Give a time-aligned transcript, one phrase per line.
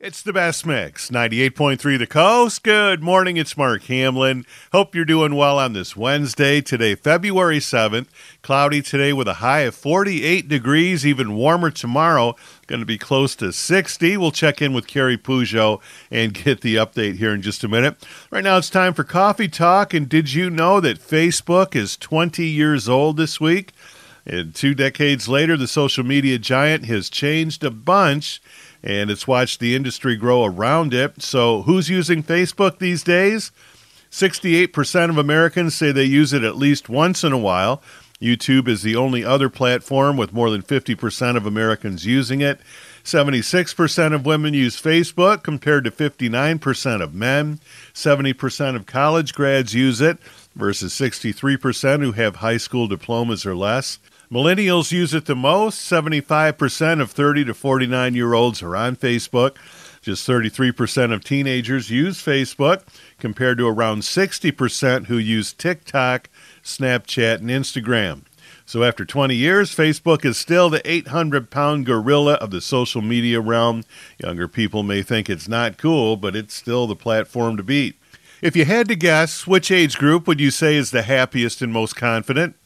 [0.00, 1.10] It's the best mix.
[1.10, 2.62] 98.3 The Coast.
[2.62, 3.36] Good morning.
[3.36, 4.46] It's Mark Hamlin.
[4.70, 6.60] Hope you're doing well on this Wednesday.
[6.60, 8.06] Today, February 7th.
[8.40, 12.36] Cloudy today with a high of 48 degrees, even warmer tomorrow.
[12.68, 14.16] Going to be close to 60.
[14.16, 15.80] We'll check in with Carrie Peugeot
[16.12, 17.96] and get the update here in just a minute.
[18.30, 19.92] Right now, it's time for Coffee Talk.
[19.92, 23.72] And did you know that Facebook is 20 years old this week?
[24.28, 28.42] And two decades later, the social media giant has changed a bunch
[28.82, 31.22] and it's watched the industry grow around it.
[31.22, 33.50] So, who's using Facebook these days?
[34.10, 37.82] 68% of Americans say they use it at least once in a while.
[38.20, 42.60] YouTube is the only other platform with more than 50% of Americans using it.
[43.04, 47.60] 76% of women use Facebook compared to 59% of men.
[47.94, 50.18] 70% of college grads use it
[50.56, 53.98] versus 63% who have high school diplomas or less.
[54.30, 55.80] Millennials use it the most.
[55.90, 59.56] 75% of 30 to 49 year olds are on Facebook.
[60.02, 62.82] Just 33% of teenagers use Facebook,
[63.18, 66.28] compared to around 60% who use TikTok,
[66.62, 68.22] Snapchat, and Instagram.
[68.66, 73.40] So after 20 years, Facebook is still the 800 pound gorilla of the social media
[73.40, 73.82] realm.
[74.18, 77.96] Younger people may think it's not cool, but it's still the platform to beat.
[78.42, 81.72] If you had to guess, which age group would you say is the happiest and
[81.72, 82.56] most confident?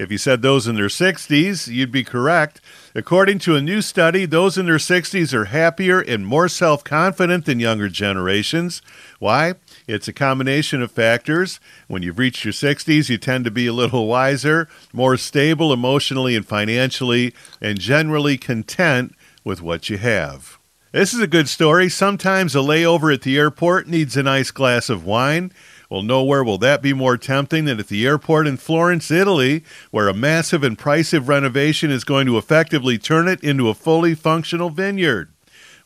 [0.00, 2.62] If you said those in their 60s, you'd be correct.
[2.94, 7.44] According to a new study, those in their 60s are happier and more self confident
[7.44, 8.80] than younger generations.
[9.18, 9.56] Why?
[9.86, 11.60] It's a combination of factors.
[11.86, 16.34] When you've reached your 60s, you tend to be a little wiser, more stable emotionally
[16.34, 19.14] and financially, and generally content
[19.44, 20.58] with what you have.
[20.92, 21.90] This is a good story.
[21.90, 25.52] Sometimes a layover at the airport needs a nice glass of wine.
[25.90, 30.06] Well, nowhere will that be more tempting than at the airport in Florence, Italy, where
[30.06, 34.70] a massive and pricey renovation is going to effectively turn it into a fully functional
[34.70, 35.30] vineyard.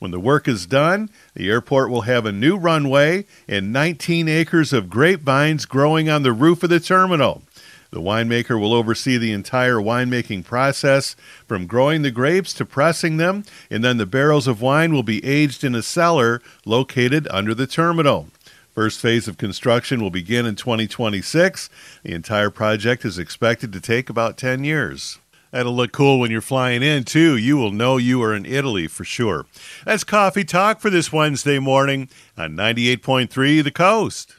[0.00, 4.74] When the work is done, the airport will have a new runway and 19 acres
[4.74, 7.42] of grapevines growing on the roof of the terminal.
[7.90, 11.16] The winemaker will oversee the entire winemaking process,
[11.46, 15.24] from growing the grapes to pressing them, and then the barrels of wine will be
[15.24, 18.28] aged in a cellar located under the terminal.
[18.74, 21.70] First phase of construction will begin in 2026.
[22.02, 25.20] The entire project is expected to take about 10 years.
[25.52, 27.36] That'll look cool when you're flying in, too.
[27.36, 29.46] You will know you are in Italy for sure.
[29.84, 34.34] That's Coffee Talk for this Wednesday morning on 98.3 The Coast.